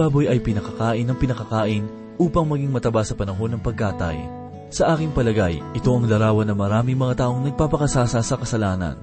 [0.00, 1.84] baboy ay pinakakain ng pinakakain
[2.16, 4.16] upang maging mataba sa panahon ng pagkatay.
[4.72, 8.96] Sa aking palagay, ito ang larawan ng maraming mga taong nagpapakasasa sa kasalanan.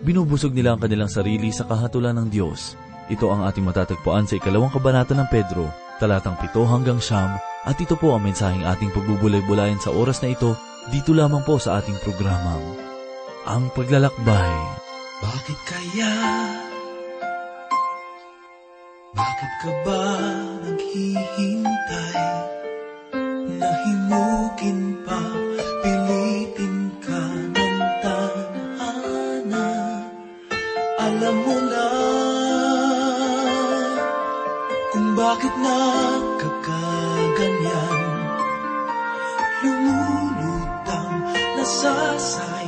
[0.00, 2.74] Binubusog nila ang kanilang sarili sa kahatulan ng Diyos.
[3.12, 5.68] Ito ang ating matatagpuan sa ikalawang kabanata ng Pedro,
[6.00, 7.36] talatang pito hanggang siyam,
[7.68, 10.56] at ito po ang mensaheng ating pagbubulay-bulayan sa oras na ito,
[10.88, 12.64] dito lamang po sa ating programang,
[13.44, 14.54] Ang Paglalakbay.
[15.20, 16.14] Bakit kaya?
[19.12, 20.39] Bakit ka ba
[20.90, 22.18] naghihintay?
[23.60, 25.20] Nahimukin pa,
[25.82, 27.22] pilitin ka
[27.54, 29.70] ng tanhana
[30.98, 31.86] Alam mo na
[34.90, 38.02] kung bakit nagkakaganyan
[39.62, 41.14] Lumulutang
[41.54, 42.59] nasasayang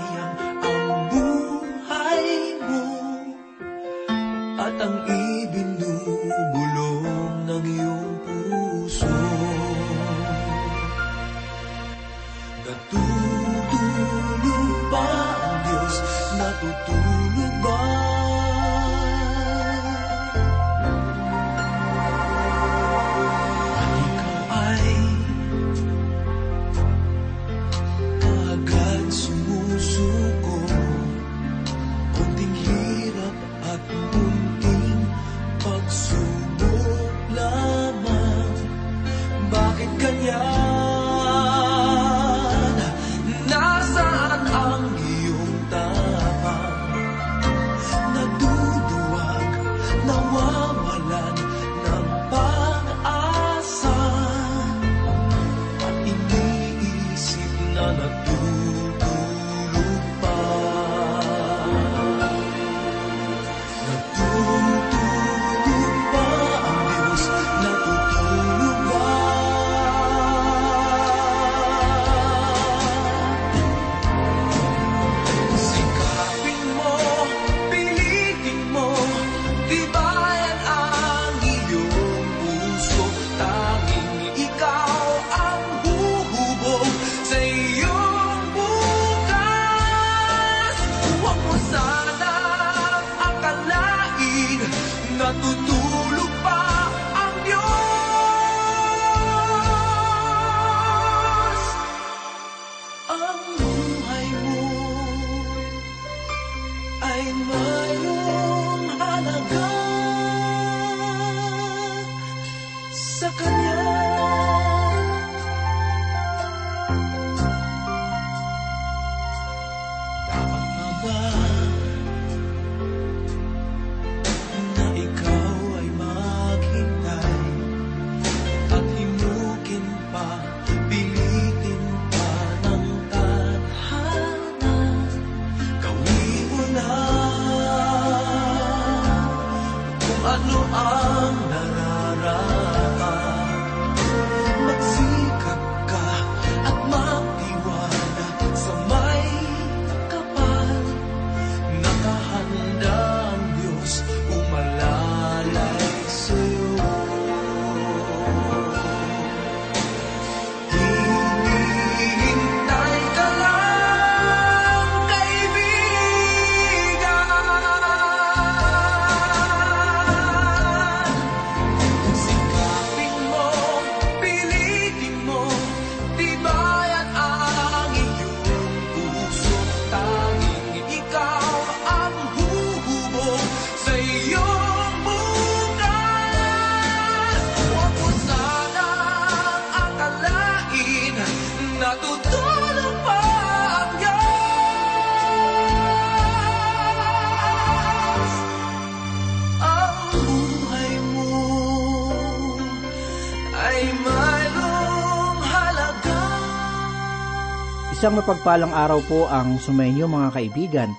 [208.13, 210.93] Isang mapagpalang araw po ang sumainyo mga kaibigan.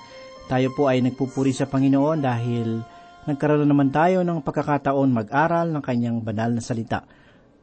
[0.49, 2.81] Tayo po ay nagpupuri sa Panginoon dahil
[3.29, 7.05] nagkaroon naman tayo ng pagkakataon mag-aral ng kanyang banal na salita.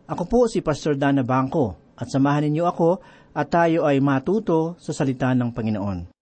[0.07, 3.03] Ako po si Pastor Dana Bangko at samahan ninyo ako
[3.35, 6.15] at tayo ay matuto sa salita ng Panginoon.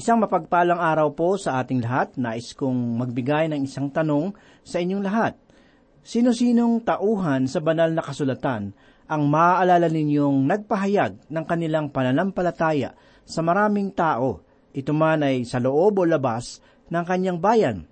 [0.00, 2.16] Isang mapagpalang araw po sa ating lahat.
[2.16, 4.32] Nais kong magbigay ng isang tanong
[4.64, 5.36] sa inyong lahat.
[6.00, 8.72] Sino-sinong tauhan sa banal na kasulatan
[9.08, 12.92] ang maaalala ninyong nagpahayag ng kanilang pananampalataya
[13.24, 14.44] sa maraming tao,
[14.76, 16.60] ito man ay sa loob o labas
[16.92, 17.88] ng kanyang bayan.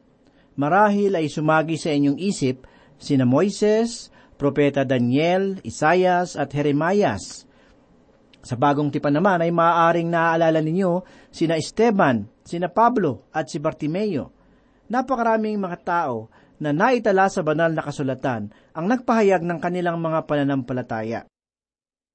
[0.57, 2.65] Marahil ay sumagi sa inyong isip
[2.97, 7.45] sina Moises, Propeta Daniel, Isayas at Jeremias.
[8.41, 14.33] Sa bagong tipan naman ay maaaring naaalala ninyo sina Esteban, sina Pablo at si Bartimeo.
[14.87, 16.31] Napakaraming mga tao
[16.63, 21.21] na naitala sa banal na kasulatan ang nagpahayag ng kanilang mga pananampalataya.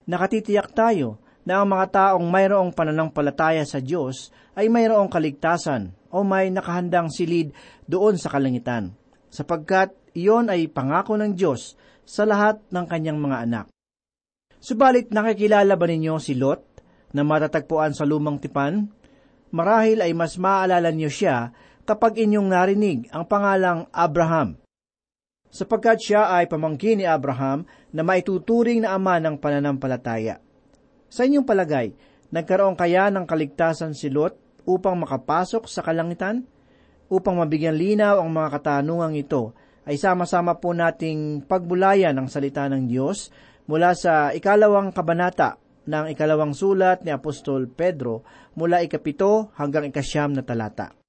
[0.10, 6.50] Nakatitiyak tayo na ang mga taong mayroong pananampalataya sa Diyos ay mayroong kaligtasan o may
[6.54, 7.54] nakahandang silid
[7.88, 8.94] doon sa kalangitan,
[9.32, 13.66] sapagkat iyon ay pangako ng Diyos sa lahat ng kanyang mga anak.
[14.62, 16.62] Subalit nakikilala ba ninyo si Lot
[17.18, 18.94] na matatagpuan sa lumang tipan?
[19.52, 21.52] Marahil ay mas maaalala niyo siya
[21.84, 24.58] kapag inyong narinig ang pangalang Abraham.
[25.52, 30.40] Sapagkat siya ay pamangkin ni Abraham na maituturing na ama ng pananampalataya.
[31.12, 31.92] Sa inyong palagay,
[32.32, 36.48] nagkaroon kaya ng kaligtasan si Lot upang makapasok sa kalangitan?
[37.12, 39.52] Upang mabigyan linaw ang mga katanungang ito,
[39.84, 43.28] ay sama-sama po nating pagbulayan ang salita ng Diyos
[43.68, 48.24] mula sa ikalawang kabanata ng ikalawang sulat ni Apostol Pedro
[48.56, 51.01] mula ikapito hanggang ikasyam na talata.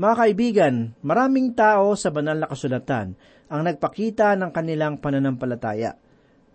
[0.00, 0.74] Mga kaibigan,
[1.04, 3.12] maraming tao sa banal na kasulatan
[3.52, 5.92] ang nagpakita ng kanilang pananampalataya.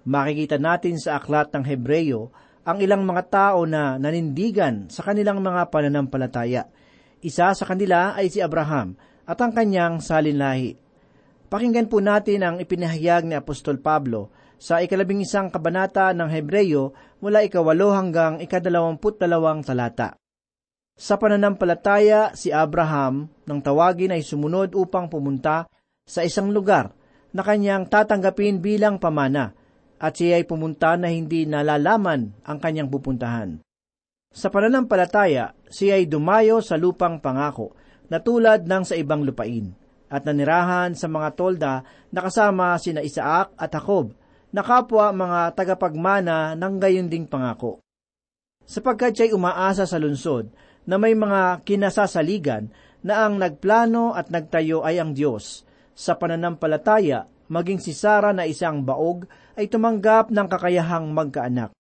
[0.02, 2.34] Makikita natin sa aklat ng Hebreyo
[2.66, 6.66] ang ilang mga tao na nanindigan sa kanilang mga pananampalataya.
[7.22, 8.98] Isa sa kanila ay si Abraham
[9.30, 10.82] at ang kanyang salinlahi.
[11.46, 17.46] Pakinggan po natin ang ipinahayag ni Apostol Pablo sa ikalabing isang kabanata ng Hebreyo mula
[17.46, 20.18] ikawalo hanggang ikadalawamput dalawang talata.
[20.96, 25.68] Sa pananampalataya, si Abraham nang tawagin ay sumunod upang pumunta
[26.08, 26.96] sa isang lugar
[27.36, 29.52] na kanyang tatanggapin bilang pamana
[30.00, 33.60] at siya ay pumunta na hindi nalalaman ang kanyang pupuntahan.
[34.32, 37.76] Sa pananampalataya, siya ay dumayo sa lupang pangako
[38.08, 39.76] na tulad ng sa ibang lupain
[40.08, 41.74] at nanirahan sa mga tolda
[42.08, 44.16] na kasama sina Isaac at Jacob
[44.56, 47.84] na kapwa mga tagapagmana ng gayon ding pangako.
[48.64, 50.48] Sapagkat siya'y umaasa sa lunsod
[50.86, 52.70] na may mga kinasasaligan
[53.06, 55.66] na ang nagplano at nagtayo ay ang Diyos.
[55.94, 61.72] Sa pananampalataya, maging si Sara na isang baog ay tumanggap ng kakayahang magkaanak.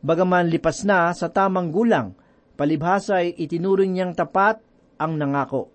[0.00, 2.16] Bagaman lipas na sa tamang gulang,
[2.56, 4.58] palibhasa ay itinuring niyang tapat
[4.96, 5.70] ang nangako.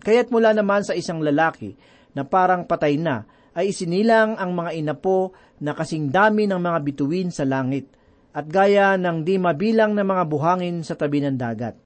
[0.00, 1.76] Kaya't mula naman sa isang lalaki
[2.16, 7.30] na parang patay na, ay isinilang ang mga inapo na kasing dami ng mga bituin
[7.34, 7.90] sa langit,
[8.30, 11.78] at gaya ng di mabilang na mga buhangin sa tabi ng dagat.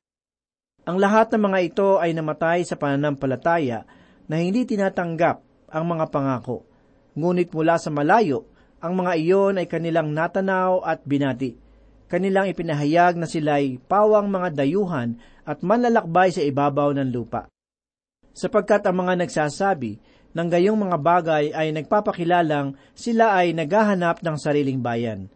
[0.85, 3.88] Ang lahat ng mga ito ay namatay sa pananampalataya
[4.29, 5.41] na hindi tinatanggap
[5.73, 6.69] ang mga pangako.
[7.17, 8.44] Ngunit mula sa malayo,
[8.85, 11.56] ang mga iyon ay kanilang natanaw at binati.
[12.05, 15.17] Kanilang ipinahayag na sila'y pawang mga dayuhan
[15.49, 17.49] at manlalakbay sa ibabaw ng lupa.
[18.37, 19.97] Sapagkat ang mga nagsasabi
[20.37, 25.32] ng gayong mga bagay ay nagpapakilalang sila ay naghahanap ng sariling bayan.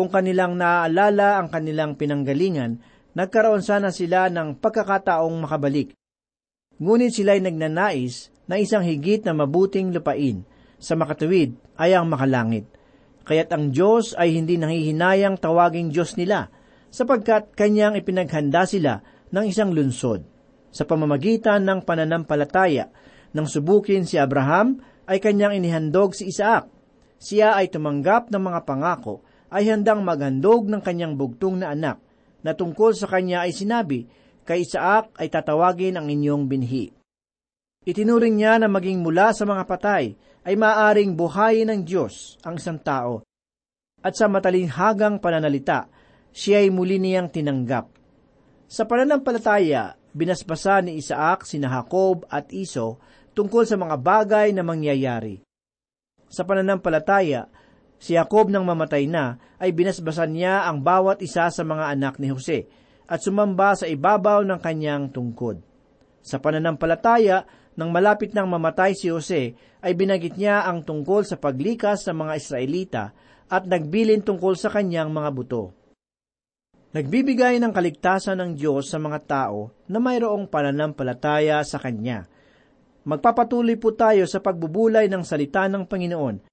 [0.00, 2.80] Kung kanilang naaalala ang kanilang pinanggalingan,
[3.12, 5.92] nagkaroon sana sila ng pagkakataong makabalik.
[6.80, 10.48] Ngunit sila ay nagnanais na isang higit na mabuting lupain
[10.80, 12.64] sa makatuwid ay ang makalangit.
[13.28, 16.48] Kaya't ang Diyos ay hindi nanghihinayang tawaging Diyos nila,
[16.88, 20.24] sapagkat kanyang ipinaghanda sila ng isang lunsod.
[20.72, 22.88] Sa pamamagitan ng pananampalataya,
[23.36, 26.72] nang subukin si Abraham, ay kanyang inihandog si Isaac.
[27.20, 31.98] Siya ay tumanggap ng mga pangako, ay handang maghandog ng kanyang bugtong na anak,
[32.40, 34.06] na tungkol sa kanya ay sinabi,
[34.46, 36.90] kay Isaac ay tatawagin ang inyong binhi.
[37.84, 40.12] Itinuring niya na maging mula sa mga patay
[40.44, 43.24] ay maaring buhayin ng Diyos ang isang tao.
[44.00, 45.88] At sa matalinghagang pananalita,
[46.32, 47.92] siya ay muli niyang tinanggap.
[48.70, 53.02] Sa pananampalataya, binasbasa ni Isaac sina Jacob at Iso
[53.36, 55.42] tungkol sa mga bagay na mangyayari.
[56.30, 57.50] Sa pananampalataya,
[58.00, 62.32] si Jacob nang mamatay na ay binasbasan niya ang bawat isa sa mga anak ni
[62.32, 62.64] Jose
[63.04, 65.60] at sumamba sa ibabaw ng kanyang tungkod.
[66.24, 67.44] Sa pananampalataya,
[67.76, 69.52] nang malapit nang mamatay si Jose,
[69.84, 73.04] ay binagit niya ang tungkol sa paglikas sa mga Israelita
[73.52, 75.76] at nagbilin tungkol sa kanyang mga buto.
[76.90, 82.24] Nagbibigay ng kaligtasan ng Diyos sa mga tao na mayroong pananampalataya sa Kanya–
[83.00, 86.49] Magpapatuloy po tayo sa pagbubulay ng salita ng Panginoon.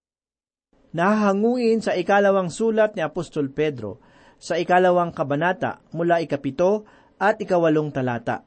[0.96, 4.00] Nahahanguin sa ikalawang sulat ni Apostol Pedro
[4.40, 6.88] sa ikalawang kabanata mula ikapito
[7.20, 8.46] at ikawalong talata.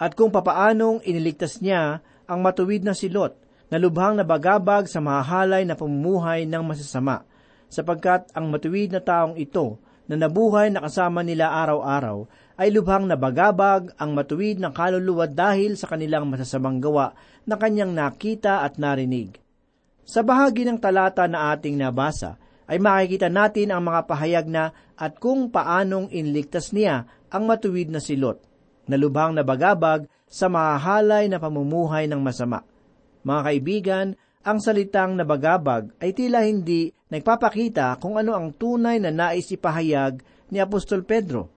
[0.00, 3.36] At kung papaanong iniligtas niya ang matuwid na silot
[3.70, 7.22] na lubhang nabagabag sa mahahalay na pamumuhay ng masasama,
[7.70, 9.78] sapagkat ang matuwid na taong ito
[10.10, 12.26] na nabuhay na kasama nila araw-araw
[12.58, 17.14] ay lubhang nabagabag ang matuwid ng kaluluwa dahil sa kanilang masasamang gawa
[17.46, 19.38] na kanyang nakita at narinig.
[20.06, 22.40] Sa bahagi ng talata na ating nabasa,
[22.70, 27.98] ay makikita natin ang mga pahayag na at kung paanong inligtas niya ang matuwid na
[27.98, 28.38] si Lot,
[28.86, 32.62] na lubhang nabagabag sa mahahalay na pamumuhay ng masama.
[33.26, 34.06] Mga kaibigan,
[34.40, 40.62] ang salitang nabagabag ay tila hindi nagpapakita kung ano ang tunay na nais ipahayag ni
[40.62, 41.52] Apostol Pedro.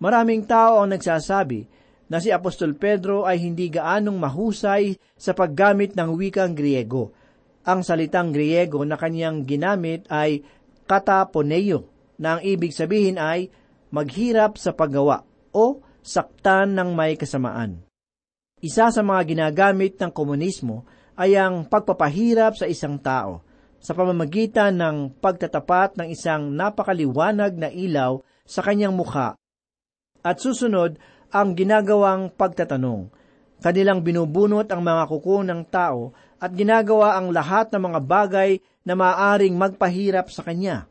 [0.00, 1.66] Maraming tao ang nagsasabi
[2.06, 7.12] na si Apostol Pedro ay hindi gaanong mahusay sa paggamit ng wikang Griego.
[7.68, 10.40] Ang salitang Griego na kanyang ginamit ay
[10.88, 11.86] kataponeo,
[12.20, 13.48] na ang ibig sabihin ay
[13.92, 15.24] maghirap sa paggawa
[15.56, 17.80] o saktan ng may kasamaan.
[18.60, 20.84] Isa sa mga ginagamit ng komunismo
[21.16, 23.40] ay ang pagpapahirap sa isang tao
[23.80, 29.40] sa pamamagitan ng pagtatapat ng isang napakaliwanag na ilaw sa kanyang mukha.
[30.20, 31.00] At susunod
[31.32, 33.08] ang ginagawang pagtatanong.
[33.60, 38.50] Kanilang binubunot ang mga kuko ng tao at ginagawa ang lahat ng mga bagay
[38.82, 40.88] na maaaring magpahirap sa kanya.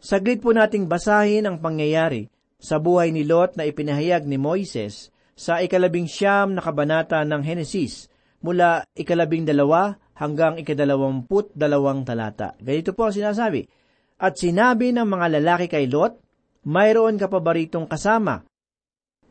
[0.00, 2.28] Saglit po nating basahin ang pangyayari
[2.60, 8.12] sa buhay ni Lot na ipinahayag ni Moises sa ikalabing siyam na kabanata ng Henesis
[8.44, 12.52] mula ikalabing dalawa hanggang ikadalawamput dalawang talata.
[12.60, 13.64] Ganito po ang sinasabi,
[14.20, 16.20] At sinabi ng mga lalaki kay Lot,
[16.60, 17.56] Mayroon ka pa ba
[17.88, 18.44] kasama?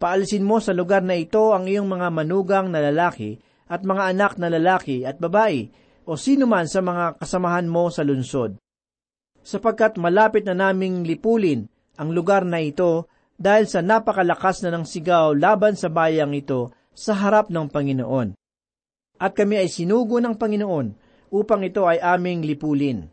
[0.02, 3.38] Paalisin mo sa lugar na ito ang iyong mga manugang na lalaki
[3.70, 5.70] at mga anak na lalaki at babae,
[6.10, 8.58] o sino man sa mga kasamahan mo sa lunsod.
[9.46, 11.70] Sapagkat malapit na naming lipulin
[12.02, 13.06] ang lugar na ito
[13.38, 18.40] dahil sa napakalakas na ng sigaw laban sa bayang ito sa harap ng Panginoon
[19.20, 20.88] at kami ay sinugo ng Panginoon
[21.30, 23.06] upang ito ay aming lipulin.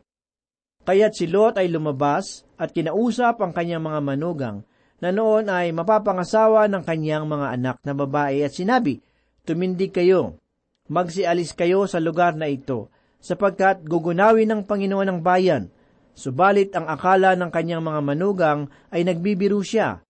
[0.87, 4.59] Kaya't si Lot ay lumabas at kinausap ang kanyang mga manugang
[5.03, 9.03] na noon ay mapapangasawa ng kanyang mga anak na babae at sinabi,
[9.43, 10.39] Tumindig kayo,
[10.87, 15.71] magsialis kayo sa lugar na ito, sapagkat gugunawin ng Panginoon ang bayan.
[16.17, 20.01] Subalit ang akala ng kanyang mga manugang ay nagbibiro siya.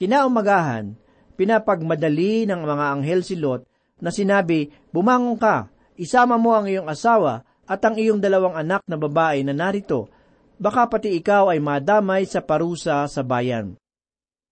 [0.00, 0.96] Kinaumagahan,
[1.36, 3.68] pinapagmadali ng mga anghel si Lot
[4.00, 5.68] na sinabi, Bumangon ka,
[6.00, 10.08] isama mo ang iyong asawa at ang iyong dalawang anak na babae na narito,
[10.56, 13.76] baka pati ikaw ay madamay sa parusa sa bayan.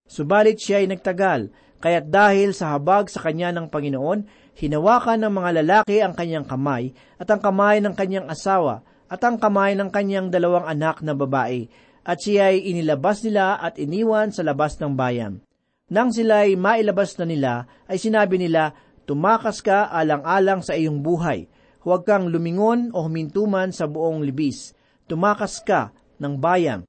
[0.09, 1.53] Subalit siya ay nagtagal,
[1.85, 6.91] kaya't dahil sa habag sa kanya ng Panginoon, hinawakan ng mga lalaki ang kanyang kamay
[7.15, 11.71] at ang kamay ng kanyang asawa at ang kamay ng kanyang dalawang anak na babae,
[12.05, 15.41] at siya ay inilabas nila at iniwan sa labas ng bayan.
[15.89, 17.53] Nang sila ay mailabas na nila,
[17.89, 18.77] ay sinabi nila,
[19.09, 21.49] Tumakas ka alang-alang sa iyong buhay.
[21.81, 24.77] Huwag kang lumingon o humintuman sa buong libis.
[25.09, 26.85] Tumakas ka ng bayan.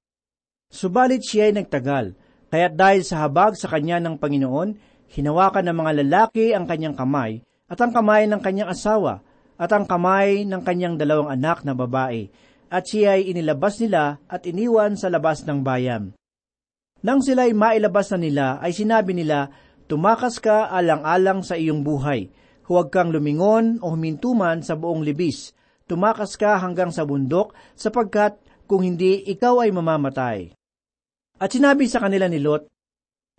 [0.68, 2.20] Subalit siya ay nagtagal,
[2.52, 4.76] kaya't dahil sa habag sa kanya ng Panginoon,
[5.16, 9.22] hinawakan ng mga lalaki ang kanyang kamay, at ang kamay ng kanyang asawa,
[9.60, 12.28] at ang kamay ng kanyang dalawang anak na babae,
[12.70, 16.14] at siya ay inilabas nila at iniwan sa labas ng bayan.
[17.00, 19.50] Nang sila ay mailabas na nila, ay sinabi nila,
[19.90, 22.30] Tumakas ka alang-alang sa iyong buhay.
[22.70, 25.58] Huwag kang lumingon o humintuman sa buong libis.
[25.90, 28.38] Tumakas ka hanggang sa bundok sapagkat
[28.70, 30.54] kung hindi, ikaw ay mamamatay.
[31.42, 32.70] At sinabi sa kanila ni Lot,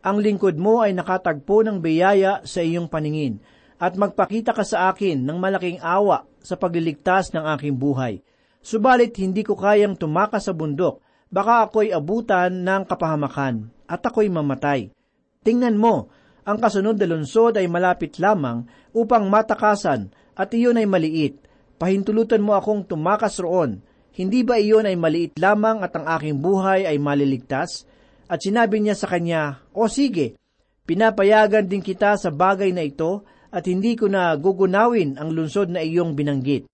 [0.03, 3.39] Ang lingkod mo ay nakatagpo ng biyaya sa iyong paningin,
[3.81, 8.21] at magpakita ka sa akin ng malaking awa sa pagliligtas ng aking buhay.
[8.61, 11.01] Subalit hindi ko kayang tumakas sa bundok,
[11.33, 14.93] baka ako'y abutan ng kapahamakan, at ako'y mamatay.
[15.41, 16.13] Tingnan mo,
[16.45, 21.41] ang kasunod na lungsod ay malapit lamang upang matakasan at iyon ay maliit.
[21.81, 23.81] Pahintulutan mo akong tumakas roon.
[24.13, 27.89] Hindi ba iyon ay maliit lamang at ang aking buhay ay maliligtas?
[28.29, 30.37] At sinabi niya sa kanya, O sige,
[30.85, 35.83] pinapayagan din kita sa bagay na ito at hindi ko na gugunawin ang lungsod na
[35.83, 36.67] iyong binanggit.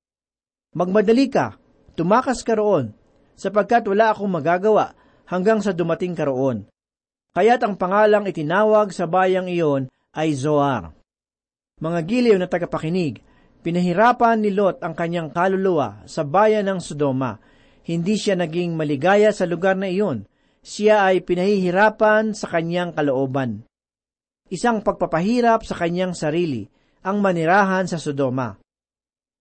[0.77, 1.57] Magmadali ka,
[1.97, 2.93] tumakas ka roon,
[3.33, 4.93] sapagkat wala akong magagawa
[5.29, 6.69] hanggang sa dumating ka roon.
[7.37, 10.93] Kaya't ang pangalang itinawag sa bayang iyon ay Zoar.
[11.77, 13.21] Mga giliw na tagapakinig,
[13.61, 17.37] pinahirapan ni Lot ang kanyang kaluluwa sa bayan ng Sodoma.
[17.85, 20.25] Hindi siya naging maligaya sa lugar na iyon.
[20.65, 23.69] Siya ay pinahihirapan sa kanyang kalooban.
[24.47, 26.67] Isang pagpapahirap sa kanyang sarili,
[27.03, 28.55] ang manirahan sa Sodoma.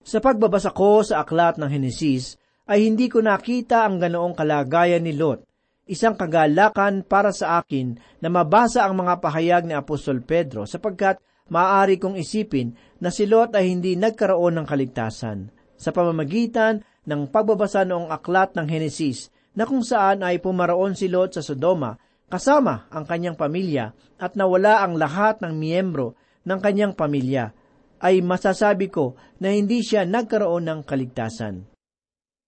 [0.05, 5.13] Sa pagbabasa ko sa aklat ng Henesis, ay hindi ko nakita ang ganoong kalagayan ni
[5.13, 5.45] Lot
[5.85, 11.21] isang kagalakan para sa akin na mabasa ang mga pahayag ni Apostol Pedro sapagkat
[11.53, 17.85] maaari kong isipin na si Lot ay hindi nagkaroon ng kaligtasan sa pamamagitan ng pagbabasa
[17.85, 21.93] noong aklat ng Henesis na kung saan ay pumaroon si Lot sa Sodoma
[22.27, 27.53] kasama ang kanyang pamilya at nawala ang lahat ng miyembro ng kanyang pamilya
[28.01, 31.65] ay masasabi ko na hindi siya nagkaroon ng kaligtasan.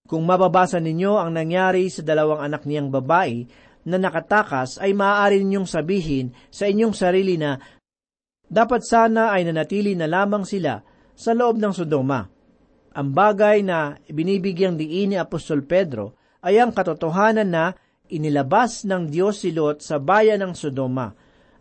[0.07, 3.43] Kung mababasa ninyo ang nangyari sa dalawang anak niyang babae
[3.87, 7.59] na nakatakas, ay maaari ninyong sabihin sa inyong sarili na
[8.47, 10.79] dapat sana ay nanatili na lamang sila
[11.11, 12.23] sa loob ng Sodoma.
[12.95, 17.75] Ang bagay na binibigyang diin ni Apostol Pedro ay ang katotohanan na
[18.09, 21.13] inilabas ng Diyos si Lot sa bayan ng Sodoma.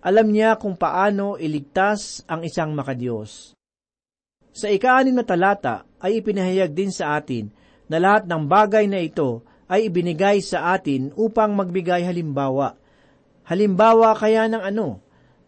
[0.06, 3.58] Alam niya kung paano iligtas ang isang makadiyos.
[4.56, 7.52] Sa ikaanim na talata ay ipinahayag din sa atin
[7.90, 12.78] na lahat ng bagay na ito ay ibinigay sa atin upang magbigay halimbawa.
[13.46, 15.02] Halimbawa kaya ng ano?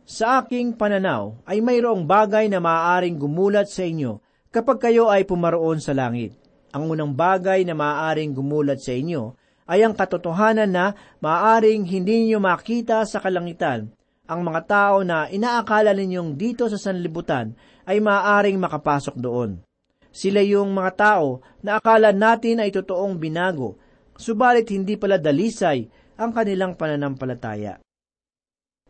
[0.09, 5.79] Sa aking pananaw ay mayroong bagay na maaaring gumulat sa inyo kapag kayo ay pumaroon
[5.79, 6.35] sa langit.
[6.73, 9.37] Ang unang bagay na maaaring gumulat sa inyo
[9.69, 13.93] ay ang katotohanan na maaaring hindi ninyo makita sa kalangitan
[14.29, 17.57] ang mga tao na inaakala ninyong dito sa sanlibutan
[17.89, 19.65] ay maaaring makapasok doon.
[20.13, 23.81] Sila yung mga tao na akala natin ay totoong binago,
[24.21, 25.89] subalit hindi pala dalisay
[26.21, 27.81] ang kanilang pananampalataya.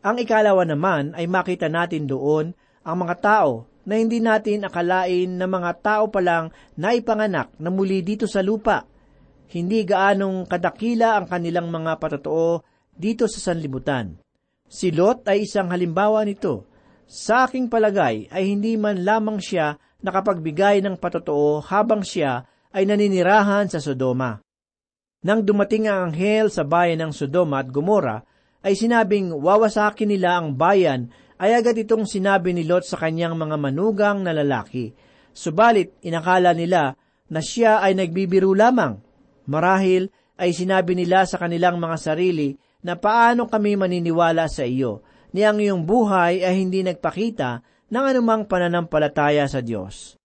[0.03, 2.51] Ang ikalawa naman ay makita natin doon
[2.83, 3.51] ang mga tao
[3.87, 8.43] na hindi natin akalain na mga tao pa lang na ipanganak na muli dito sa
[8.43, 8.88] lupa.
[9.49, 12.61] Hindi gaanong kadakila ang kanilang mga patotoo
[12.93, 14.21] dito sa sanlibutan.
[14.69, 16.69] Si Lot ay isang halimbawa nito.
[17.09, 19.73] Sa aking palagay ay hindi man lamang siya
[20.05, 24.37] nakapagbigay ng patotoo habang siya ay naninirahan sa Sodoma.
[25.25, 28.21] Nang dumating ang anghel sa bayan ng Sodoma at Gomora,
[28.61, 31.09] ay sinabing wawasakin nila ang bayan,
[31.41, 34.93] ay agad itong sinabi ni Lot sa kanyang mga manugang na lalaki.
[35.33, 36.93] Subalit, inakala nila
[37.31, 39.08] na siya ay nagbibiro lamang.
[39.49, 42.53] Marahil ay sinabi nila sa kanilang mga sarili
[42.85, 45.01] na paano kami maniniwala sa iyo,
[45.33, 50.15] ni ang iyong buhay ay hindi nagpakita ng anumang pananampalataya sa Diyos.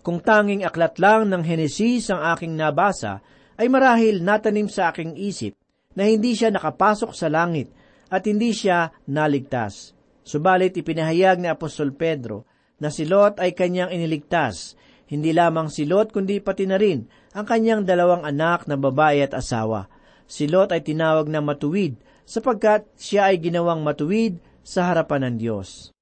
[0.00, 3.20] Kung tanging aklat lang ng Henesis ang aking nabasa,
[3.58, 5.58] ay marahil natanim sa aking isip
[5.94, 7.70] na hindi siya nakapasok sa langit
[8.10, 9.94] at hindi siya naligtas.
[10.24, 12.46] Subalit ipinahayag ni Apostol Pedro
[12.78, 14.74] na si Lot ay kanyang iniligtas,
[15.08, 19.34] hindi lamang si Lot kundi pati na rin ang kanyang dalawang anak na babae at
[19.34, 19.90] asawa.
[20.24, 25.92] Si Lot ay tinawag na matuwid sapagkat siya ay ginawang matuwid sa harapan ng Diyos.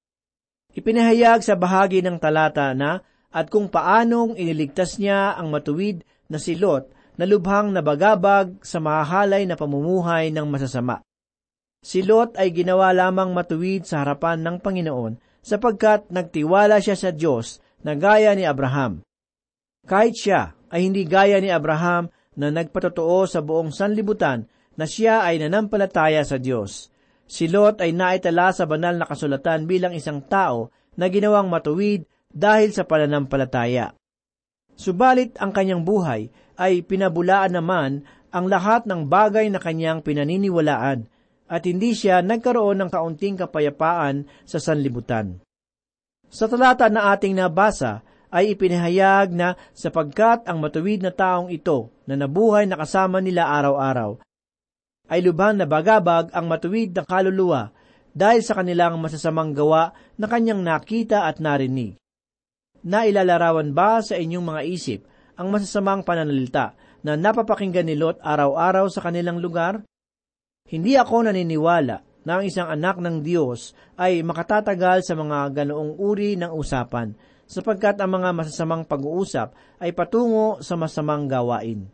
[0.77, 6.55] Ipinahayag sa bahagi ng talata na at kung paanong iniligtas niya ang matuwid na si
[6.55, 11.01] Lot na lubhang nabagabag sa mahahalay na pamumuhay ng masasama.
[11.83, 17.59] Si Lot ay ginawa lamang matuwid sa harapan ng Panginoon sapagkat nagtiwala siya sa Diyos
[17.83, 19.03] na gaya ni Abraham.
[19.83, 25.37] Kahit siya ay hindi gaya ni Abraham na nagpatotoo sa buong sanlibutan na siya ay
[25.37, 26.89] nanampalataya sa Diyos.
[27.29, 32.73] Si Lot ay naitala sa banal na kasulatan bilang isang tao na ginawang matuwid dahil
[32.73, 33.93] sa pananampalataya.
[34.73, 41.05] Subalit ang kanyang buhay ay pinabulaan naman ang lahat ng bagay na kanyang pinaniniwalaan
[41.53, 45.45] at hindi siya nagkaroon ng kaunting kapayapaan sa sanlibutan.
[46.33, 48.01] Sa talata na ating nabasa
[48.33, 54.19] ay ipinahayag na sapagkat ang matuwid na taong ito na nabuhay na kasama nila araw-araw
[55.13, 57.69] ay lubhang nabagabag ang matuwid na kaluluwa
[58.17, 62.01] dahil sa kanilang masasamang gawa na kanyang nakita at narinig.
[62.81, 65.01] Nailalarawan ba sa inyong mga isip
[65.37, 66.73] ang masasamang pananalita
[67.05, 69.85] na napapakinggan ni Lot araw-araw sa kanilang lugar?
[70.67, 76.39] Hindi ako naniniwala na ang isang anak ng Diyos ay makatatagal sa mga ganoong uri
[76.39, 77.13] ng usapan,
[77.53, 79.53] sapagkat ang mga masasamang pag-uusap
[79.85, 81.93] ay patungo sa masamang gawain.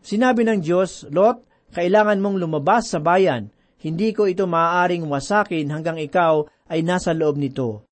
[0.00, 1.44] Sinabi ng Diyos, Lot,
[1.76, 3.52] kailangan mong lumabas sa bayan.
[3.84, 7.84] Hindi ko ito maaaring wasakin hanggang ikaw ay nasa loob nito.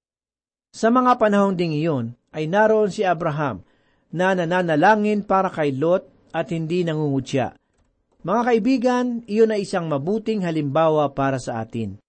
[0.73, 3.61] Sa mga panahong ding iyon, ay naroon si Abraham
[4.09, 7.53] na nananalangin para kay Lot at hindi nangungutya.
[8.25, 12.01] Mga kaibigan, iyon ay isang mabuting halimbawa para sa atin.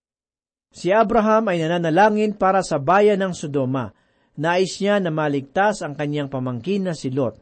[0.71, 3.91] Si Abraham ay nananalangin para sa bayan ng Sodoma.
[4.34, 7.38] Nais niya na maligtas ang kanyang pamangkin na si Lot.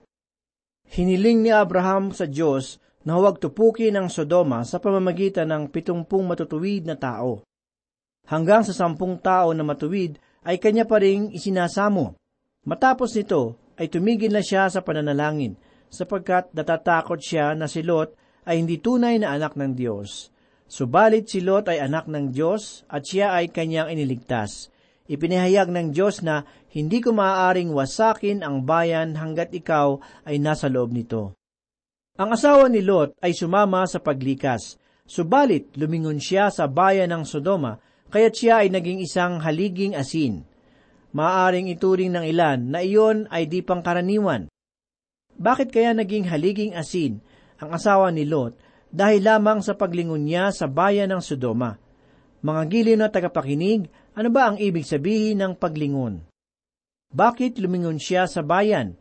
[0.91, 6.83] Hiniling ni Abraham sa Diyos na huwag tupukin ang Sodoma sa pamamagitan ng pitumpung matutuwid
[6.83, 7.47] na tao.
[8.27, 12.19] Hanggang sa sampung tao na matuwid ay kanya pa ring isinasamo.
[12.67, 15.55] Matapos nito ay tumigil na siya sa pananalangin
[15.91, 18.15] sapagkat natatakot siya na si Lot
[18.47, 20.31] ay hindi tunay na anak ng Diyos.
[20.71, 24.70] Subalit si Lot ay anak ng Diyos at siya ay kanyang iniligtas.
[25.11, 30.95] Ipinahayag ng Diyos na hindi ko maaaring wasakin ang bayan hanggat ikaw ay nasa loob
[30.95, 31.35] nito.
[32.15, 37.75] Ang asawa ni Lot ay sumama sa paglikas, subalit lumingon siya sa bayan ng Sodoma,
[38.07, 40.47] kaya't siya ay naging isang haliging asin.
[41.11, 44.47] Maaring ituring ng ilan na iyon ay di pangkaraniwan.
[45.35, 47.19] Bakit kaya naging haliging asin
[47.59, 48.55] ang asawa ni Lot
[48.87, 51.75] dahil lamang sa paglingon niya sa bayan ng Sodoma?
[52.41, 56.27] Mga giliw na tagapakinig, ano ba ang ibig sabihin ng paglingon?
[57.11, 58.99] Bakit lumingon siya sa bayan?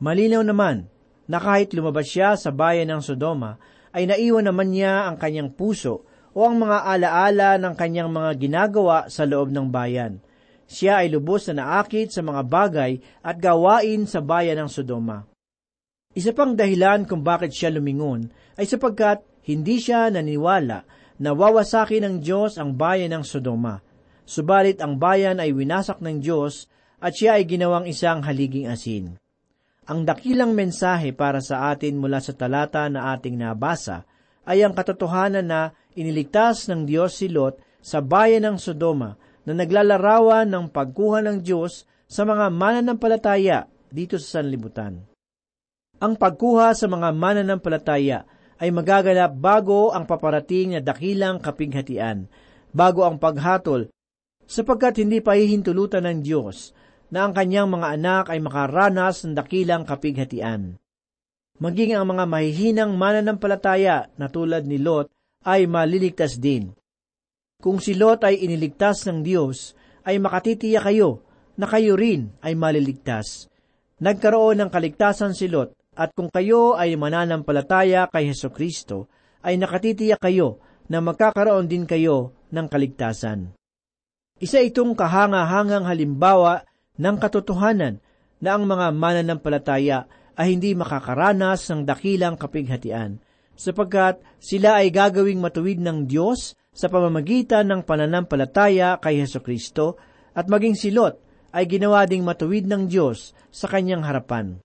[0.00, 0.88] Malinaw naman
[1.28, 3.60] na kahit lumabas siya sa bayan ng Sodoma,
[3.92, 6.04] ay naiwan naman niya ang kanyang puso
[6.36, 10.20] o ang mga alaala ng kanyang mga ginagawa sa loob ng bayan.
[10.68, 15.24] Siya ay lubos na naakit sa mga bagay at gawain sa bayan ng Sodoma.
[16.12, 18.28] Isa pang dahilan kung bakit siya lumingon
[18.60, 20.84] ay sapagkat hindi siya naniwala
[21.16, 23.87] na wawasakin ng Diyos ang bayan ng Sodoma.
[24.28, 26.68] Subalit ang bayan ay winasak ng Diyos
[27.00, 29.16] at siya ay ginawang isang haliging asin.
[29.88, 34.04] Ang dakilang mensahe para sa atin mula sa talata na ating nabasa
[34.44, 39.16] ay ang katotohanan na iniligtas ng Diyos si Lot sa bayan ng Sodoma
[39.48, 45.08] na naglalarawan ng pagkuha ng Diyos sa mga mananampalataya dito sa sanlibutan.
[46.04, 48.28] Ang pagkuha sa mga mananampalataya
[48.60, 52.28] ay magaganap bago ang paparating na dakilang kapighatian,
[52.76, 53.88] bago ang paghatol,
[54.48, 56.72] sapagkat hindi pa hihintulutan ng Diyos
[57.12, 60.80] na ang kanyang mga anak ay makaranas ng dakilang kapighatian.
[61.60, 65.12] Maging ang mga mahihinang mananampalataya na tulad ni Lot
[65.44, 66.72] ay maliligtas din.
[67.58, 69.74] Kung si Lot ay iniligtas ng Diyos,
[70.06, 71.26] ay makatitiya kayo
[71.58, 73.50] na kayo rin ay maliligtas.
[73.98, 79.10] Nagkaroon ng kaligtasan si Lot at kung kayo ay mananampalataya kay Heso Kristo,
[79.42, 83.57] ay nakatitiya kayo na magkakaroon din kayo ng kaligtasan.
[84.38, 86.62] Isa itong kahanga-hangang halimbawa
[86.94, 87.98] ng katotohanan
[88.38, 90.06] na ang mga mananampalataya
[90.38, 93.18] ay hindi makakaranas ng dakilang kapighatian,
[93.58, 99.98] sapagkat sila ay gagawing matuwid ng Diyos sa pamamagitan ng pananampalataya kay Heso Kristo
[100.30, 101.18] at maging silot
[101.50, 104.62] ay ginawa ding matuwid ng Diyos sa kanyang harapan.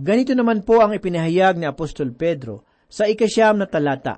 [0.00, 4.16] Ganito naman po ang ipinahayag ni Apostol Pedro sa ikasyam na talata.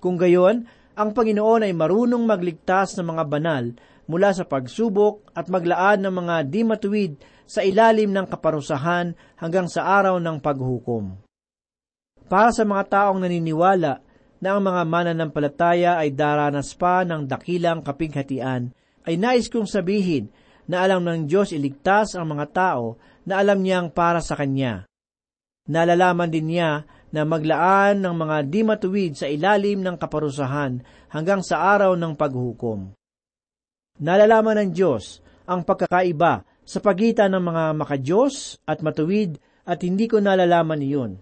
[0.00, 0.64] Kung gayon,
[0.94, 3.64] ang Panginoon ay marunong magligtas ng mga banal
[4.06, 7.12] mula sa pagsubok at maglaan ng mga di matuwid
[7.44, 11.18] sa ilalim ng kaparusahan hanggang sa araw ng paghukom.
[12.24, 14.00] Para sa mga taong naniniwala
[14.40, 18.72] na ang mga mananampalataya ay daranas pa ng dakilang kapighatian,
[19.04, 20.32] ay nais kong sabihin
[20.64, 22.96] na alam ng Diyos iligtas ang mga tao
[23.28, 24.88] na alam niyang para sa Kanya.
[25.68, 30.82] Nalalaman din niya na maglaan ng mga di matuwid sa ilalim ng kaparusahan
[31.14, 32.90] hanggang sa araw ng paghukom.
[34.02, 40.18] Nalalaman ng Diyos ang pagkakaiba sa pagitan ng mga makadiyos at matuwid at hindi ko
[40.18, 41.12] nalalaman iyon.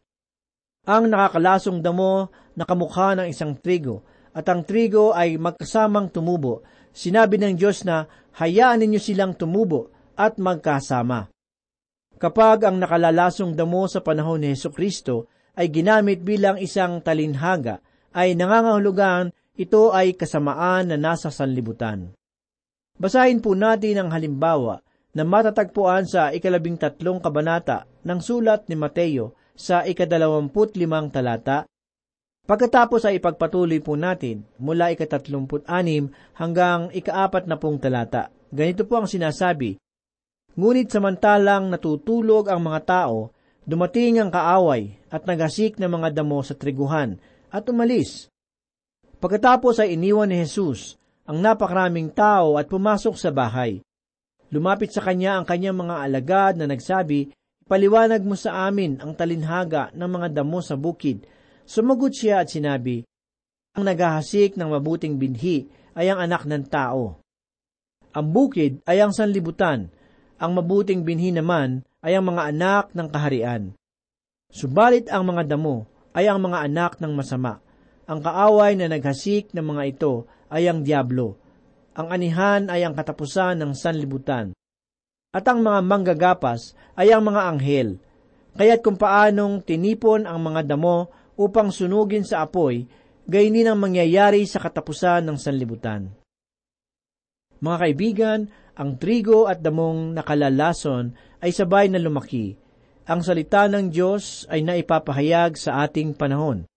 [0.88, 4.00] Ang nakakalasong damo na kamukha ng isang trigo
[4.32, 6.64] at ang trigo ay magkasamang tumubo.
[6.88, 8.08] Sinabi ng Diyos na
[8.40, 11.28] hayaan ninyo silang tumubo at magkasama.
[12.16, 18.36] Kapag ang nakalalasong damo sa panahon ni Heso Kristo ay ginamit bilang isang talinhaga, ay
[18.36, 22.16] nangangahulugan ito ay kasamaan na nasa sanlibutan.
[22.96, 24.80] Basahin po natin ang halimbawa
[25.12, 31.68] na matatagpuan sa ikalabing tatlong kabanata ng sulat ni Mateo sa ikadalawamput limang talata.
[32.42, 38.32] Pagkatapos ay ipagpatuloy po natin mula ikatatlumput anim hanggang ikaapat na pong talata.
[38.48, 39.76] Ganito po ang sinasabi,
[40.52, 43.32] Ngunit samantalang natutulog ang mga tao,
[43.64, 47.20] dumating ang kaaway at naghasik ng mga damo sa triguhan
[47.52, 48.32] at umalis.
[49.20, 50.96] Pagkatapos ay iniwan ni Jesus
[51.28, 53.84] ang napakaraming tao at pumasok sa bahay.
[54.50, 57.30] Lumapit sa kanya ang kanyang mga alagad na nagsabi,
[57.62, 61.24] Paliwanag mo sa amin ang talinhaga ng mga damo sa bukid.
[61.62, 63.06] Sumagot siya at sinabi,
[63.78, 67.22] Ang naghahasik ng mabuting binhi ay ang anak ng tao.
[68.12, 69.88] Ang bukid ay ang sanlibutan,
[70.36, 73.62] ang mabuting binhi naman ay ang mga anak ng kaharian.
[74.52, 77.64] Subalit ang mga damo ay ang mga anak ng masama.
[78.04, 81.40] Ang kaaway na naghasik ng mga ito ay ang diablo.
[81.96, 84.52] Ang anihan ay ang katapusan ng sanlibutan
[85.32, 87.88] at ang mga manggagapas ay ang mga anghel.
[88.52, 91.08] Kaya't kung paanong tinipon ang mga damo
[91.40, 92.84] upang sunugin sa apoy,
[93.24, 96.12] gayon din ang mangyayari sa katapusan ng sanlibutan.
[97.64, 98.40] Mga kaibigan,
[98.76, 102.61] ang trigo at damong nakalalason ay sabay na lumaki.
[103.02, 106.70] Ang salita ng Diyos ay naipapahayag sa ating panahon.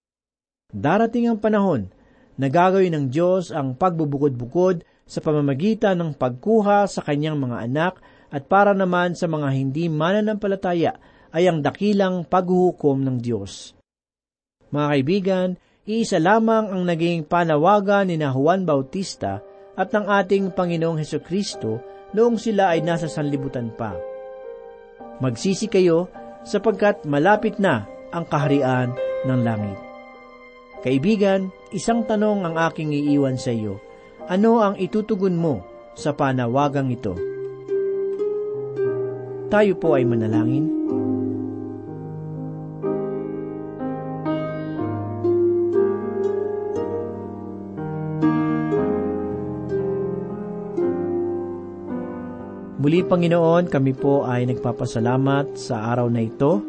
[0.73, 1.93] Darating ang panahon
[2.35, 7.93] na gagawin ng Diyos ang pagbubukod-bukod sa pamamagitan ng pagkuha sa kanyang mga anak
[8.33, 10.97] at para naman sa mga hindi mananampalataya
[11.29, 13.77] ay ang dakilang paghuhukom ng Diyos.
[14.73, 15.49] Mga kaibigan,
[15.85, 19.45] iisa lamang ang naging panawagan ni na Juan Bautista
[19.77, 21.85] at ng ating Panginoong Heso Kristo
[22.17, 24.14] noong sila ay nasa sanlibutan pa.
[25.23, 26.11] Magsisi kayo
[26.43, 28.91] sapagkat malapit na ang kaharian
[29.25, 29.79] ng langit.
[30.85, 33.81] Kaibigan, isang tanong ang aking iiwan sa iyo.
[34.29, 35.65] Ano ang itutugon mo
[35.97, 37.17] sa panawagang ito?
[39.49, 40.84] Tayo po ay manalangin.
[52.95, 56.63] Muli Panginoon, kami po ay nagpapasalamat sa araw na ito.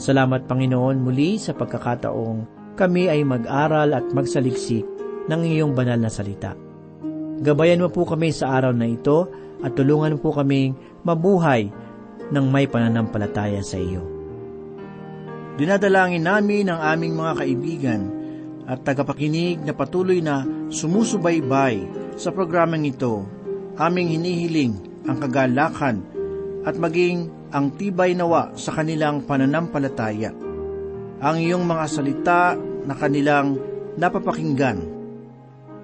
[0.00, 4.88] Salamat Panginoon muli sa pagkakataong kami ay mag-aral at magsaliksik
[5.28, 6.56] ng iyong banal na salita.
[7.44, 9.28] Gabayan mo po kami sa araw na ito
[9.60, 11.68] at tulungan po kaming mabuhay
[12.32, 14.00] ng may pananampalataya sa iyo.
[15.60, 18.00] Dinadalangin namin ang aming mga kaibigan
[18.64, 21.84] at tagapakinig na patuloy na sumusubaybay
[22.16, 23.28] sa programang ito.
[23.76, 25.96] Aming hinihiling ang kagalakan
[26.64, 30.32] at maging ang tibay nawa sa kanilang pananampalataya.
[31.22, 33.56] Ang iyong mga salita na kanilang
[33.94, 34.80] napapakinggan.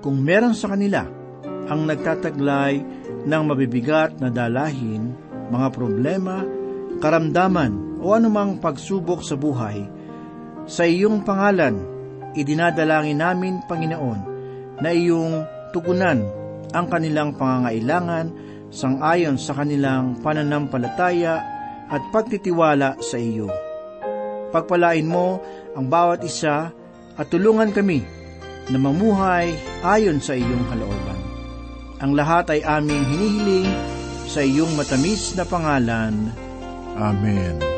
[0.00, 1.06] Kung meron sa kanila
[1.70, 2.82] ang nagtataglay
[3.28, 5.14] ng mabibigat na dalahin,
[5.52, 6.42] mga problema,
[6.98, 9.86] karamdaman o anumang pagsubok sa buhay,
[10.66, 11.78] sa iyong pangalan,
[12.34, 14.20] idinadalangin namin, Panginoon,
[14.80, 16.24] na iyong tugunan
[16.70, 21.42] ang kanilang pangangailangan sangayon sa kanilang pananampalataya
[21.90, 23.50] at pagtitiwala sa iyo.
[24.50, 25.42] Pagpalain mo
[25.74, 26.70] ang bawat isa
[27.18, 28.02] at tulungan kami
[28.70, 29.50] na mamuhay
[29.82, 31.20] ayon sa iyong kalooban.
[32.00, 33.70] Ang lahat ay aming hinihiling
[34.30, 36.32] sa iyong matamis na pangalan.
[36.96, 37.69] Amen.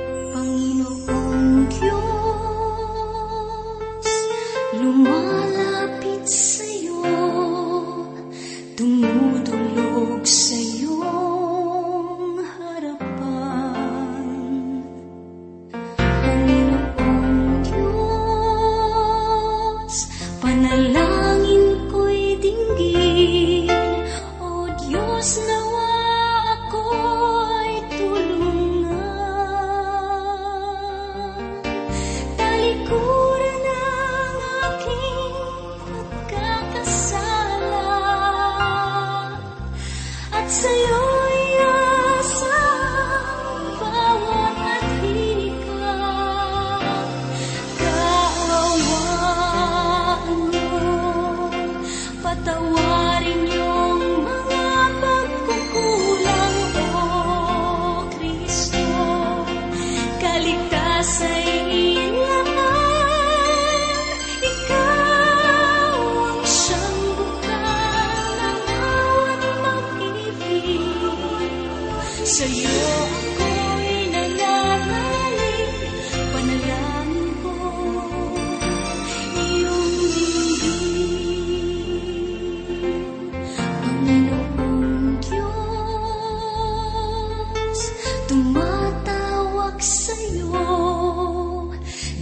[88.29, 90.67] Tumatawag sa'yo,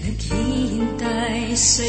[0.04, 1.86] naghihintay sa